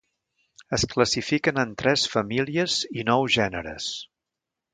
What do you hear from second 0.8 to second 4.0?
classifiquen en tres famílies i nou gèneres.